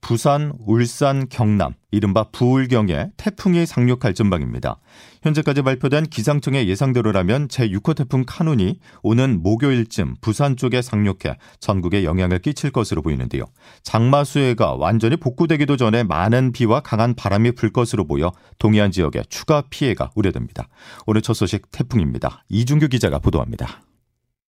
[0.00, 4.80] 부산, 울산, 경남, 이른바 부울경에 태풍이 상륙할 전망입니다.
[5.22, 12.70] 현재까지 발표된 기상청의 예상대로라면 제6호 태풍 카눈이 오는 목요일쯤 부산 쪽에 상륙해 전국에 영향을 끼칠
[12.70, 13.44] 것으로 보이는데요.
[13.82, 19.62] 장마 수해가 완전히 복구되기도 전에 많은 비와 강한 바람이 불 것으로 보여 동해안 지역에 추가
[19.68, 20.68] 피해가 우려됩니다.
[21.06, 22.44] 오늘 첫 소식 태풍입니다.
[22.48, 23.82] 이준규 기자가 보도합니다.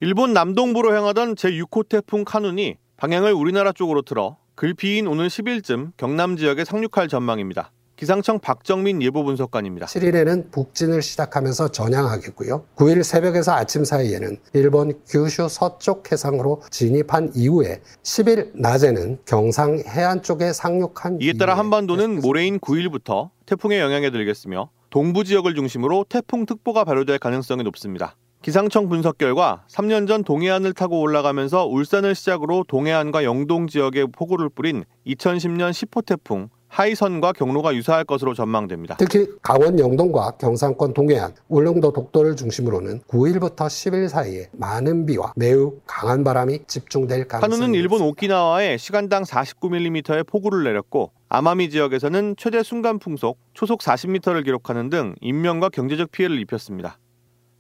[0.01, 6.65] 일본 남동부로 향하던 제6호 태풍 카눈이 방향을 우리나라 쪽으로 틀어 글피인 오늘 10일쯤 경남 지역에
[6.65, 7.73] 상륙할 전망입니다.
[7.97, 9.87] 기상청 박정민 예보 분석관입니다.
[9.87, 12.67] 7일에는 북진을 시작하면서 전향하겠고요.
[12.75, 20.53] 9일 새벽에서 아침 사이에는 일본 규슈 서쪽 해상으로 진입한 이후에 10일 낮에는 경상 해안 쪽에
[20.53, 27.21] 상륙한 이에 따라 한반도는 모레인 9일부터 태풍의 영향에 들겠으며 동부 지역을 중심으로 태풍 특보가 발효될
[27.21, 28.17] 가능성이 높습니다.
[28.43, 34.85] 기상청 분석 결과 3년 전 동해안을 타고 올라가면서 울산을 시작으로 동해안과 영동 지역에 폭우를 뿌린
[35.07, 38.97] 2020년 10호 태풍 하이선과 경로가 유사할 것으로 전망됩니다.
[38.99, 46.25] 특히 강원 영동과 경상권 동해안, 울릉도 독도를 중심으로는 9일부터 10일 사이에 많은 비와 매우 강한
[46.25, 53.39] 바람이 집중될 가능성이 한우는 일본 오키나와에 시간당 49mm의 폭우를 내렸고 아마미 지역에서는 최대 순간 풍속
[53.53, 56.99] 초속 40m를 기록하는 등 인명과 경제적 피해를 입혔습니다.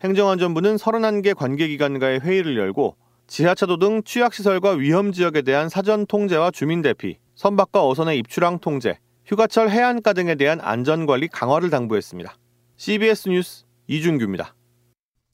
[0.02, 2.96] 행정안전부는 31개 관계기관과의 회의를 열고
[3.28, 9.70] 지하차도 등 취약시설과 위험 지역에 대한 사전 통제와 주민 대피, 선박과 어선의 입출항 통제, 휴가철
[9.70, 12.34] 해안가 등에 대한 안전관리 강화를 당부했습니다.
[12.76, 14.56] CBS 뉴스 이준규입니다.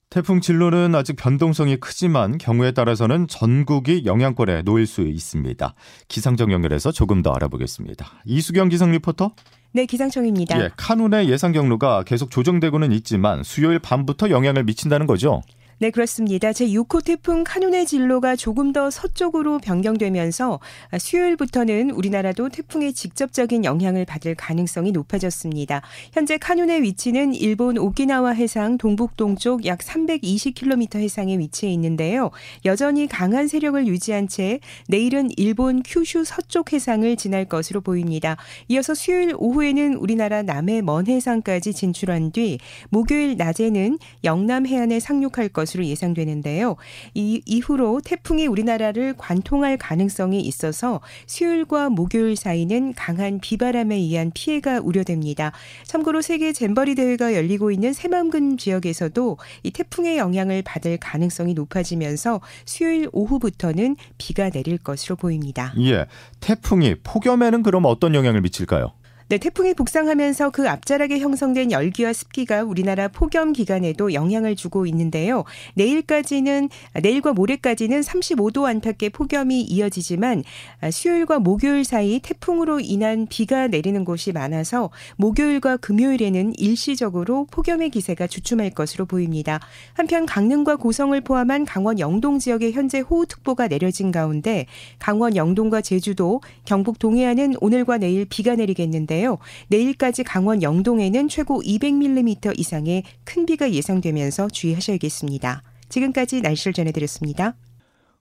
[0.09, 5.75] 태풍 진로는 아직 변동성이 크지만 경우에 따라서는 전국이 영향권에 놓일 수 있습니다.
[6.07, 8.07] 기상청 연결해서 조금 더 알아보겠습니다.
[8.25, 9.33] 이수경 기상 리포터.
[9.71, 10.59] 네, 기상청입니다.
[10.59, 15.43] 예, 카눈의 예상 경로가 계속 조정되고는 있지만 수요일 밤부터 영향을 미친다는 거죠.
[15.81, 16.51] 네, 그렇습니다.
[16.51, 20.59] 제6호 태풍 카눈의 진로가 조금 더 서쪽으로 변경되면서
[20.99, 25.81] 수요일부터는 우리나라도 태풍의 직접적인 영향을 받을 가능성이 높아졌습니다.
[26.11, 32.31] 현재 카눈의 위치는 일본 오키나와 해상 동북 동쪽 약 320km 해상에 위치해 있는데요.
[32.65, 34.59] 여전히 강한 세력을 유지한 채
[34.89, 38.35] 내일은 일본 큐슈 서쪽 해상을 지날 것으로 보입니다.
[38.67, 42.59] 이어서 수요일 오후에는 우리나라 남해 먼 해상까지 진출한 뒤
[42.89, 46.75] 목요일 낮에는 영남 해안에 상륙할 것 것으로 예상되는데요.
[47.13, 55.51] 이 이후로 태풍이 우리나라를 관통할 가능성이 있어서 수요일과 목요일 사이는 강한 비바람에 의한 피해가 우려됩니다.
[55.85, 63.09] 참고로 세계 잼버리 대회가 열리고 있는 새만금 지역에서도 이 태풍의 영향을 받을 가능성이 높아지면서 수요일
[63.11, 65.73] 오후부터는 비가 내릴 것으로 보입니다.
[65.79, 66.05] 예.
[66.39, 68.98] 태풍이 폭염에는 그럼 어떤 영향을 미칠까요?
[69.29, 75.43] 네, 태풍이 북상하면서 그 앞자락에 형성된 열기와 습기가 우리나라 폭염 기간에도 영향을 주고 있는데요.
[75.75, 76.69] 내일까지는
[77.03, 80.43] 내일과 모레까지는 35도 안팎의 폭염이 이어지지만
[80.91, 88.71] 수요일과 목요일 사이 태풍으로 인한 비가 내리는 곳이 많아서 목요일과 금요일에는 일시적으로 폭염의 기세가 주춤할
[88.71, 89.59] 것으로 보입니다.
[89.93, 94.65] 한편 강릉과 고성을 포함한 강원 영동 지역에 현재 호우특보가 내려진 가운데
[94.97, 99.37] 강원 영동과 제주도, 경북 동해안은 오늘과 내일 비가 내리겠는데 있는데요.
[99.67, 105.61] 내일까지 강원 영동에는 최고 200mm 이상의 큰 비가 예상되면서 주의하셔야겠습니다.
[105.89, 107.55] 지금까지 날씨를 전해드렸습니다.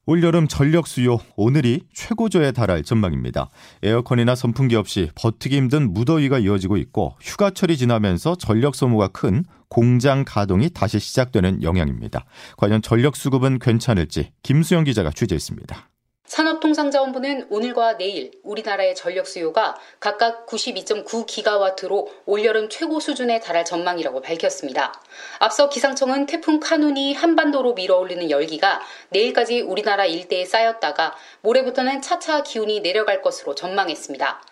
[0.06, 3.50] 올여름 전력 수요 오늘이 최고조에 달할 전망입니다.
[3.82, 10.70] 에어컨이나 선풍기 없이 버티기 힘든 무더위가 이어지고 있고 휴가철이 지나면서 전력 소모가 큰 공장 가동이
[10.70, 12.24] 다시 시작되는 영향입니다.
[12.56, 15.90] 과연 전력 수급은 괜찮을지 김수영 기자가 취재했습니다.
[16.28, 24.92] 산업통상자원부는 오늘과 내일 우리나라의 전력 수요가 각각 92.9기가와트로 올여름 최고 수준에 달할 전망이라고 밝혔습니다.
[25.38, 33.22] 앞서 기상청은 태풍 카눈이 한반도로 밀어올리는 열기가 내일까지 우리나라 일대에 쌓였다가 모레부터는 차차 기온이 내려갈
[33.22, 34.42] 것으로 전망했습니다.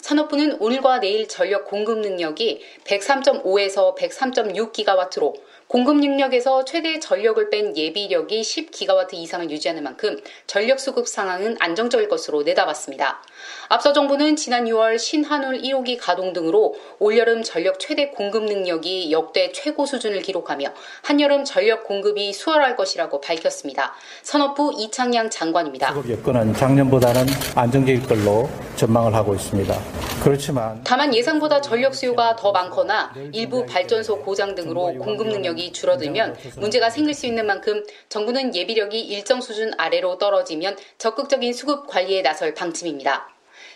[0.00, 5.34] 산업부는 오늘과 내일 전력 공급 능력이 103.5에서 103.6기가와트로
[5.68, 12.42] 공급 능력에서 최대 전력을 뺀 예비력이 10기가와트 이상을 유지하는 만큼 전력 수급 상황은 안정적일 것으로
[12.42, 13.22] 내다봤습니다.
[13.68, 19.86] 앞서 정부는 지난 6월 신한울 1호기 가동 등으로 올여름 전력 최대 공급 능력이 역대 최고
[19.86, 20.68] 수준을 기록하며
[21.02, 23.94] 한여름 전력 공급이 수월할 것이라고 밝혔습니다.
[24.22, 25.92] 산업부 이창양 장관입니다.
[25.92, 29.74] 수급 여건은 작년보다는 안정적일 걸로 전망을 하고 있습니다.
[30.22, 36.90] 그렇지만 다만 예상보다 전력 수요가 더 많거나 일부 발전소 고장 등으로 공급 능력이 줄어들면 문제가
[36.90, 43.27] 생길 수 있는 만큼 정부는 예비력이 일정 수준 아래로 떨어지면 적극적인 수급 관리에 나설 방침입니다.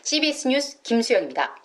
[0.04, 1.56] CBS 뉴스 김수영입니다.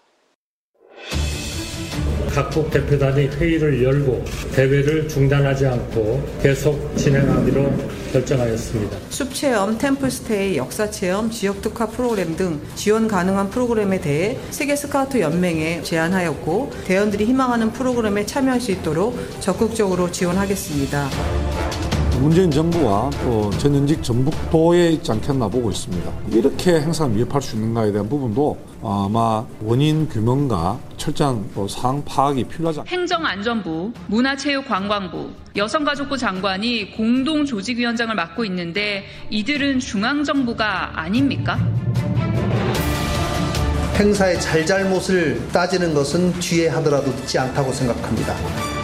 [2.38, 4.24] 각국 대표단이 회의를 열고
[4.54, 7.74] 대회를 중단하지 않고 계속 진행하기로
[8.14, 8.98] 결정하였습니다.
[9.10, 17.26] 숲체험, 템플스테이, 역사체험, 지역특화 프로그램 등 지원 가능한 프로그램에 대해 세계 스카우트 연맹에 제안하였고 대원들이
[17.26, 21.57] 희망하는 프로그램에 참여할 수 있도록 적극적으로 지원하겠습니다.
[22.20, 26.12] 문재인 정부와 또 전현직 전북도에 있지 않겠나 보고 있습니다.
[26.32, 32.90] 이렇게 행사를 위협할 수 있는가에 대한 부분도 아마 원인 규명과 철저한 사항 파악이 필요하지 않습니까?
[32.90, 41.60] 행정안전부, 문화체육관광부, 여성가족부 장관이 공동 조직위원장을 맡고 있는데 이들은 중앙정부가 아닙니까?
[43.96, 48.77] 행사의 잘잘못을 따지는 것은 뒤에 하더라도 늦지 않다고 생각합니다.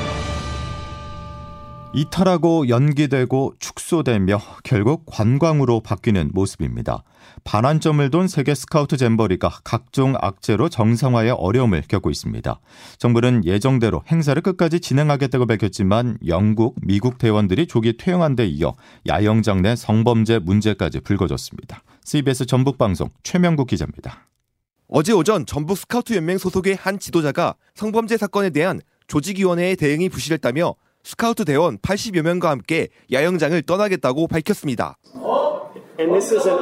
[1.95, 7.03] 이탈하고 연기되고 축소되며 결국 관광으로 바뀌는 모습입니다.
[7.43, 12.59] 반환점을 돈 세계 스카우트 잼버리가 각종 악재로 정상화에 어려움을 겪고 있습니다.
[12.97, 18.75] 정부는 예정대로 행사를 끝까지 진행하겠다고 밝혔지만 영국, 미국 대원들이 조기 퇴영한 데 이어
[19.07, 21.83] 야영장 내 성범죄 문제까지 불거졌습니다.
[22.05, 24.27] CBS 전북방송 최명국 기자입니다.
[24.87, 30.73] 어제 오전 전북 스카우트 연맹 소속의 한 지도자가 성범죄 사건에 대한 조직위원회의 대응이 부실했다며
[31.03, 34.97] 스카우트 대원 80여 명과 함께 야영장을 떠나겠다고 밝혔습니다.
[35.99, 36.57] And this is an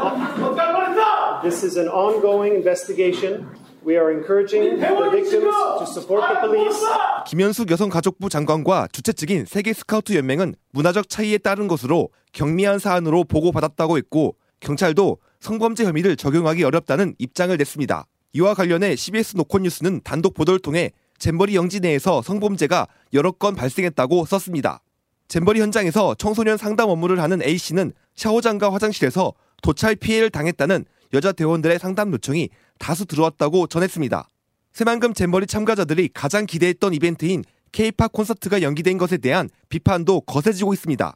[1.41, 3.47] this is an ongoing investigation.
[3.83, 6.81] We are encouraging the victims to support the police.
[7.27, 13.97] 김현숙 여성가족부 장관과 주최 측인 세계 스카우트 연맹은 문화적 차이에 따른 것으로 경미한 사안으로 보고받았다고
[13.97, 18.05] 했고 경찰도 성범죄 혐의를 적용하기 어렵다는 입장을 냈습니다.
[18.33, 20.91] 이와 관련해 CBS 노컷뉴스는 단독 보도를 통해
[21.21, 24.81] 잼버리 영지 내에서 성범죄가 여러 건 발생했다고 썼습니다.
[25.27, 29.31] 잼버리 현장에서 청소년 상담 업무를 하는 A씨는 샤워장과 화장실에서
[29.61, 30.83] 도찰 피해를 당했다는
[31.13, 34.27] 여자 대원들의 상담 요청이 다수 들어왔다고 전했습니다.
[34.73, 41.15] 새만금 잼버리 참가자들이 가장 기대했던 이벤트인 K-팝 콘서트가 연기된 것에 대한 비판도 거세지고 있습니다.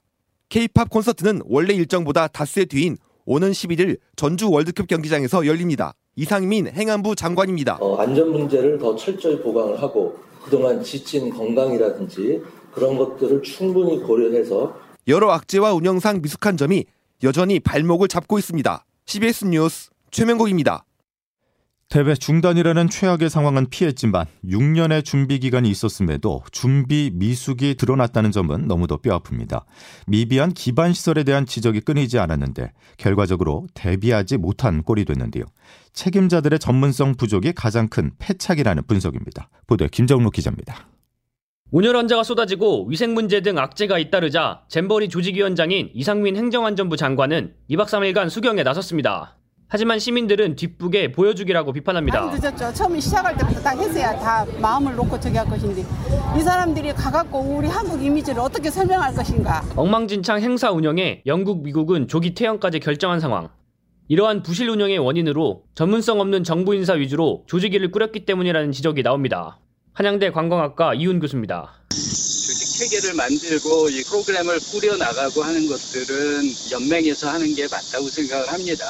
[0.49, 5.95] K-팝 콘서트는 원래 일정보다 닷새 뒤인 오는 11일 전주 월드컵 경기장에서 열립니다.
[6.15, 7.77] 이상민 행안부 장관입니다.
[7.81, 12.41] 어, 안전 문제를 더 철저히 보강을 하고 그동안 지친 건강이라든지
[12.71, 14.75] 그런 것들을 충분히 고려해서
[15.07, 16.85] 여러 악재와 운영상 미숙한 점이
[17.23, 18.85] 여전히 발목을 잡고 있습니다.
[19.05, 20.85] CBS 뉴스 최명국입니다.
[21.87, 29.63] 대회 중단이라는 최악의 상황은 피했지만 6년의 준비 기간이 있었음에도 준비 미숙이 드러났다는 점은 너무도 뼈아픕니다.
[30.07, 35.45] 미비한 기반 시설에 대한 지적이 끊이지 않았는데 결과적으로 대비하지 못한 꼴이 됐는데요.
[35.93, 39.49] 책임자들의 전문성 부족이 가장 큰 패착이라는 분석입니다.
[39.67, 40.89] 보도에 김정록 기자입니다.
[41.71, 48.29] 온열 환자가 쏟아지고 위생 문제 등 악재가 잇따르자 잼버리 조직위원장인 이상민 행정안전부 장관은 2박 3일간
[48.29, 49.37] 수경에 나섰습니다.
[49.67, 52.21] 하지만 시민들은 뒷북에 보여주기라고 비판합니다.
[52.21, 52.73] 많이 늦었죠.
[52.73, 55.83] 처음에 시작할 때부터 딱 했어야 다 마음을 놓고 저기 할 것인데
[56.37, 59.63] 이 사람들이 가갖고 우리 한국 이미지를 어떻게 설명할 것인가.
[59.75, 63.49] 엉망진창 행사 운영에 영국, 미국은 조기 퇴영까지 결정한 상황.
[64.07, 69.59] 이러한 부실 운영의 원인으로 전문성 없는 정부 인사 위주로 조직위를 꾸렸기 때문이라는 지적이 나옵니다.
[69.93, 71.73] 한양대 관광학과 이훈 교수입니다.
[71.89, 78.85] 조직 체계를 만들고 이 프로그램을 꾸려 나가고 하는 것들은 연맹에서 하는 게 맞다고 생각을 합니다.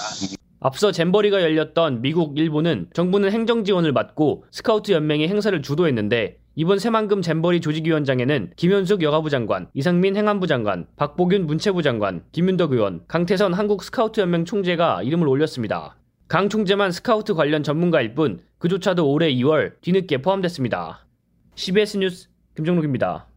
[0.65, 7.21] 앞서 잼버리가 열렸던 미국, 일본은 정부는 행정 지원을 받고 스카우트 연맹이 행사를 주도했는데 이번 새만금
[7.21, 13.83] 잼버리 조직위원장에는 김현숙 여가부 장관, 이상민 행안부 장관, 박보균 문체부 장관, 김윤덕 의원, 강태선 한국
[13.83, 15.97] 스카우트 연맹 총재가 이름을 올렸습니다.
[16.27, 21.05] 강 총재만 스카우트 관련 전문가일 뿐 그조차도 올해 2월 뒤늦게 포함됐습니다.
[21.53, 23.27] CBS 뉴스 김정록입니다.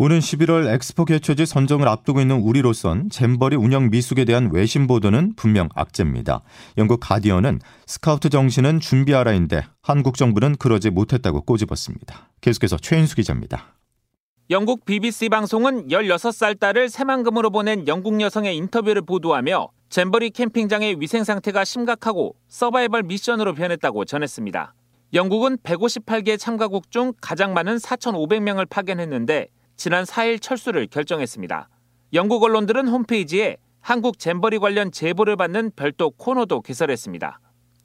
[0.00, 5.68] 오는 11월 엑스포 개최지 선정을 앞두고 있는 우리로선 잼버리 운영 미숙에 대한 외신 보도는 분명
[5.74, 6.42] 악재입니다.
[6.76, 12.30] 영국 가디언은 스카우트 정신은 준비하라인데 한국 정부는 그러지 못했다고 꼬집었습니다.
[12.40, 13.74] 계속해서 최인수 기자입니다.
[14.50, 21.64] 영국 BBC 방송은 16살 딸을 새만금으로 보낸 영국 여성의 인터뷰를 보도하며 잼버리 캠핑장의 위생 상태가
[21.64, 24.74] 심각하고 서바이벌 미션으로 변했다고 전했습니다.
[25.14, 31.68] 영국은 158개 참가국 중 가장 많은 4,500명을 파견했는데 지난 4일 철수를 결정했습니다.
[32.12, 37.38] 영국 언론들은 홈페이지에 한국 잼버리 관련 제보를 받는 별도 코너도 개설했습니다.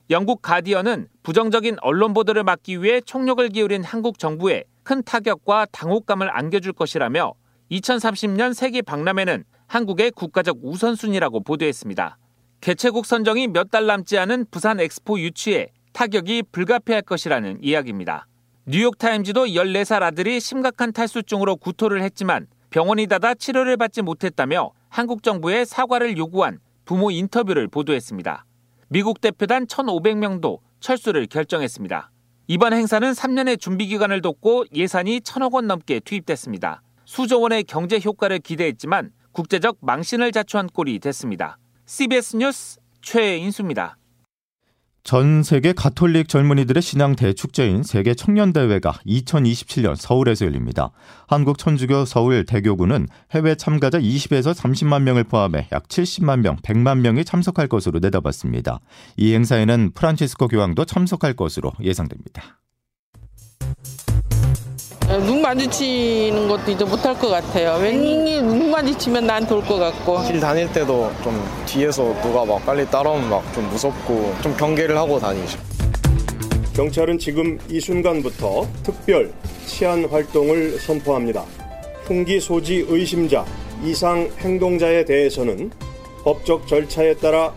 [0.09, 6.73] 영국 가디언은 부정적인 언론 보도를 막기 위해 총력을 기울인 한국 정부에 큰 타격과 당혹감을 안겨줄
[6.73, 7.35] 것이라며
[7.71, 12.17] 2030년 세계 박람회는 한국의 국가적 우선순위라고 보도했습니다.
[12.62, 18.25] 개최국 선정이 몇 달 남지 않은 부산 엑스포 유치에 타격이 불가피할 것이라는 이야기입니다.
[18.65, 26.17] 뉴욕타임즈도 14살 아들이 심각한 탈수증으로 구토를 했지만 병원이 닫아 치료를 받지 못했다며 한국 정부에 사과를
[26.17, 28.46] 요구한 부모 인터뷰를 보도했습니다.
[28.88, 32.10] 미국 대표단 1,500명도 철수를 결정했습니다.
[32.48, 36.82] 이번 행사는 3년의 준비 기간을 뒀고 예산이 천억 원 넘게 투입됐습니다.
[37.03, 41.58] 수조 원의 경제 효과를 기대했지만 국제적 망신을 자초한 꼴이 됐습니다.
[41.86, 43.98] CBS 뉴스 최인수입니다.
[45.03, 50.91] 전 세계 가톨릭 젊은이들의 신앙 대축제인 세계 청년 대회가 2027년 서울에서 열립니다.
[51.27, 57.25] 한국 천주교 서울 대교구는 해외 참가자 20에서 30만 명을 포함해 약 70만 명, 100만 명이
[57.25, 58.79] 참석할 것으로 내다봤습니다.
[59.17, 62.62] 이 행사에는 프란치스코 교황도 참석할 것으로 예상됩니다.
[65.20, 67.77] 눈 마주치는 것도 이제 못할 것 같아요.
[67.82, 70.24] 왠지 눈 마주치면 나한테 올것 같고.
[70.24, 75.20] 길 다닐 때도 좀 뒤에서 누가 막 빨리 따라오면 막 좀 무섭고 좀 경계를 하고
[75.20, 75.60] 다니죠.
[76.75, 79.32] 경찰은 지금 이 순간부터 특별
[79.67, 81.43] 치안 활동을 선포합니다.
[82.08, 83.46] 흉기 소지 의심자,
[83.84, 85.70] 이상 행동자에 대해서는
[86.24, 87.53] 법적 절차에 따라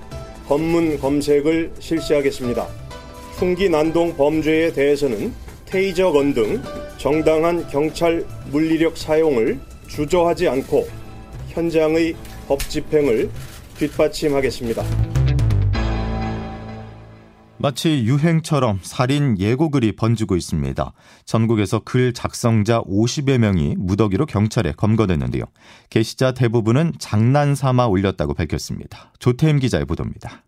[0.48, 2.66] 검문 검색을 실시하겠습니다.
[3.38, 5.32] 흉기 난동 범죄에 대해서는
[5.66, 6.62] 테이저건 등
[6.96, 9.58] 정당한 경찰 물리력 사용을
[9.88, 10.86] 주저하지 않고
[11.48, 12.14] 현장의
[12.46, 13.30] 법 집행을
[13.76, 14.82] 뒷받침하겠습니다.
[17.58, 20.92] 마치 유행처럼 살인 예고글이 번지고 있습니다.
[21.24, 25.44] 전국에서 글 작성자 50여 명이 무더기로 경찰에 검거됐는데요.
[25.90, 29.12] 게시자 대부분은 장난 삼아 올렸다고 밝혔습니다.
[29.18, 30.42] 조태임 기자의 보도입니다.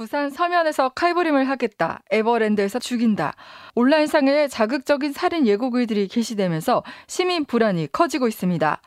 [0.00, 2.00] 부산 서면에서 칼부림을 하겠다.
[2.10, 3.34] 에버랜드에서 죽인다.
[3.74, 8.80] 온라인상에 자극적인 살인 예고글들이 게시되면서 시민 불안이 커지고 있습니다.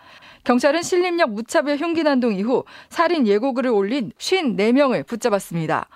[0.44, 5.88] 경찰은 신림역 무차별 흉기 난동 이후 살인 예고글을 올린 54명을 붙잡았습니다.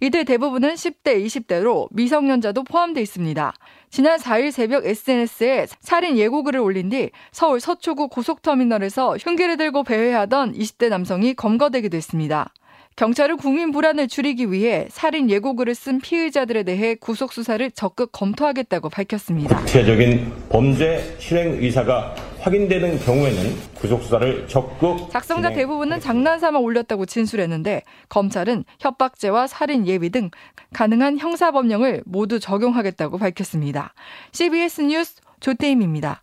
[0.00, 3.54] 이들 대부분은 10대, 20대로 미성년자도 포함되어 있습니다.
[3.90, 10.88] 지난 4일 새벽 SNS에 살인 예고글을 올린 뒤 서울 서초구 고속터미널에서 흉기를 들고 배회하던 20대
[10.88, 12.52] 남성이 검거되기도 했습니다.
[12.96, 19.58] 경찰은 국민 불안을 줄이기 위해 살인 예고글을 쓴 피의자들에 대해 구속 수사를 적극 검토하겠다고 밝혔습니다.
[19.62, 28.64] 구체적인 범죄 실행 의사가 확인되는 경우에는 구속 수사를 적극 작성자 대부분은 장난삼아 올렸다고 진술했는데 검찰은
[28.78, 30.30] 협박죄와 살인 예비 등
[30.72, 33.92] 가능한 형사 법령을 모두 적용하겠다고 밝혔습니다.
[34.30, 36.22] CBS 뉴스 조태임입니다.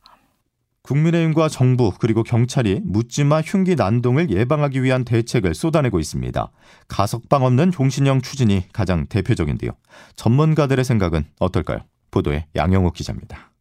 [0.84, 6.52] 국민의힘과 정부 그리고 경찰이 묻지마 흉기 난동을 예방하기 위한 대책을 쏟아내고 있습니다.
[6.88, 9.72] 가석방 없는 종신형 추진이 가장 대표적인데요.
[10.16, 11.80] 전문가들의 생각은 어떨까요?
[12.10, 13.52] 보도에 양영욱 기자입니다.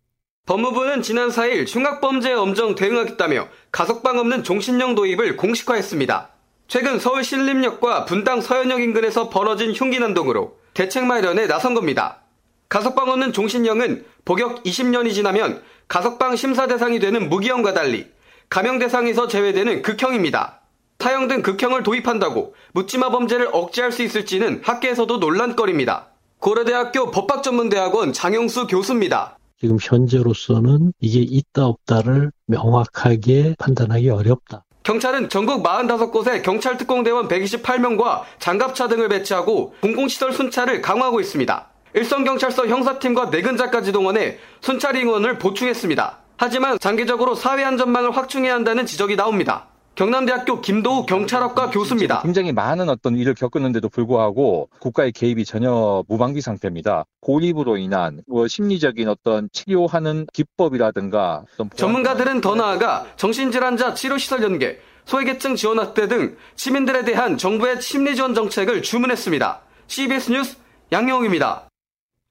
[0.47, 6.31] 법무부는 지난 4일 흉악범죄에 엄정 대응하겠다며 가석방 없는 종신형 도입을 공식화했습니다.
[6.67, 12.23] 최근 서울 신림역과 분당 서현역 인근에서 벌어진 흉기 난동으로 대책 마련에 나선 겁니다.
[12.69, 18.07] 가석방 없는 종신형은 복역 20년이 지나면 가석방 심사 대상이 되는 무기형과 달리
[18.49, 20.61] 감형 대상에서 제외되는 극형입니다.
[21.01, 26.07] 사형 등 극형을 도입한다고 묻지마 범죄를 억제할 수 있을지는 학계에서도 논란거리입니다.
[26.39, 29.37] 고려대학교 법학전문대학원 장영수 교수입니다.
[29.61, 34.63] 지금 현재로서는 이게 있다 없다를 명확하게 판단하기 어렵다.
[34.85, 41.70] 경찰은 전국 45곳에 경찰특공대원 128명과 장갑차 등을 배치하고 공공시설 순찰을 강화하고 있습니다.
[41.95, 46.19] 일선경찰서 형사팀과 내근자까지 동원해 순찰 인원을 보충했습니다.
[46.37, 49.67] 하지만 장기적으로 사회 안전망을 확충해야 한다는 지적이 나옵니다.
[49.97, 52.23] 경남대학교 김도우 경찰학과 교수입니다.
[52.23, 57.05] 굉장히 많은 어떤 일을 겪었는데도 불구하고 국가의 개입이 전혀 무방비 상태입니다.
[57.21, 61.45] 고립으로 인한 뭐 심리적인 어떤 치료하는 기법이라든가
[61.77, 68.35] 전문가들은 더 나아가 정신질환자 치료시설 연계, 소외계층 지원 확대 등 시민들에 대한 정부의 심리 지원
[68.35, 69.61] 정책을 주문했습니다.
[69.89, 70.57] CBS 뉴스
[70.93, 71.70] 양영욱입니다.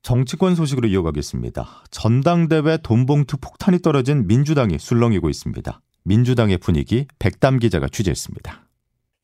[0.01, 1.83] 정치권 소식으로 이어가겠습니다.
[1.91, 5.81] 전당대회 돈봉투 폭탄이 떨어진 민주당이 술렁이고 있습니다.
[6.03, 8.65] 민주당의 분위기 백담 기자가 취재했습니다.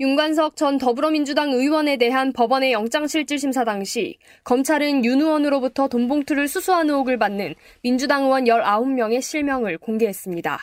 [0.01, 7.55] 윤관석 전 더불어민주당 의원에 대한 법원의 영장실질심사 당시 검찰은 윤 의원으로부터 돈봉투를 수수한 의혹을 받는
[7.81, 10.59] 민주당 의원 19명의 실명을 공개했습니다.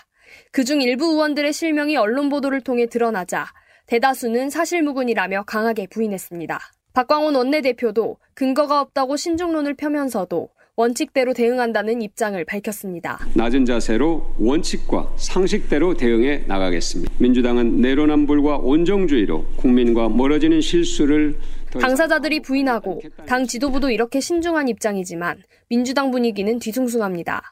[0.52, 3.46] 그중 일부 의원들의 실명이 언론 보도를 통해 드러나자
[3.86, 6.60] 대다수는 사실무근이라며 강하게 부인했습니다.
[6.92, 13.18] 박광원 원내대표도 근거가 없다고 신중론을 펴면서도 원칙대로 대응한다는 입장을 밝혔습니다.
[13.34, 17.12] 낮은 자세로 원칙과 상식대로 대응해 나가겠습니다.
[17.18, 21.38] 민주당은 내로남불과 온정주의로 국민과 멀어지는 실수를
[21.78, 27.42] 당사자들이 부인하고 당 지도부도 이렇게 신중한 입장이지만 민주당 분위기는 뒤숭숭합니다.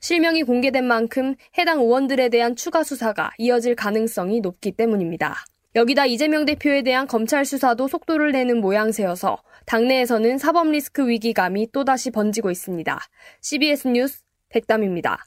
[0.00, 5.44] 실명이 공개된 만큼 해당 의원들에 대한 추가 수사가 이어질 가능성이 높기 때문입니다.
[5.74, 12.50] 여기다 이재명 대표에 대한 검찰 수사도 속도를 내는 모양새여서 당내에서는 사법 리스크 위기감이 또다시 번지고
[12.50, 13.00] 있습니다.
[13.40, 15.24] CBS 뉴스 백담입니다.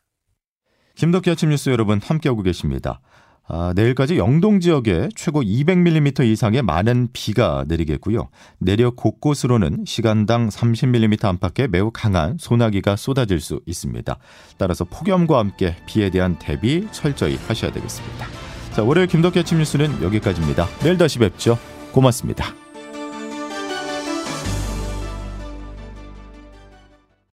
[0.95, 3.01] 김덕기 아침 뉴스 여러분 함께하고 계십니다.
[3.47, 8.29] 아, 내일까지 영동 지역에 최고 200mm 이상의 많은 비가 내리겠고요.
[8.59, 14.17] 내륙 곳곳으로는 시간당 30mm 안팎의 매우 강한 소나기가 쏟아질 수 있습니다.
[14.57, 18.54] 따라서 폭염과 함께 비에 대한 대비 철저히 하셔야 되겠습니다.
[18.75, 20.67] 자, 월요일 김덕기 아침 뉴스는 여기까지입니다.
[20.82, 21.58] 내일 다시 뵙죠.
[21.94, 22.64] 고맙습니다.